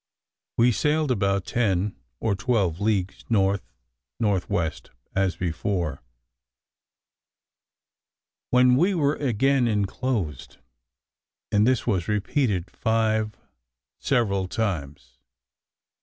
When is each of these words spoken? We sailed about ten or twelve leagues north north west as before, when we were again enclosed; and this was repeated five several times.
We 0.57 0.71
sailed 0.71 1.11
about 1.11 1.45
ten 1.45 1.95
or 2.19 2.33
twelve 2.33 2.79
leagues 2.81 3.23
north 3.29 3.71
north 4.19 4.49
west 4.49 4.89
as 5.13 5.35
before, 5.35 6.01
when 8.49 8.77
we 8.77 8.95
were 8.95 9.13
again 9.17 9.67
enclosed; 9.67 10.57
and 11.51 11.67
this 11.67 11.85
was 11.85 12.07
repeated 12.07 12.71
five 12.71 13.35
several 13.99 14.47
times. 14.47 15.19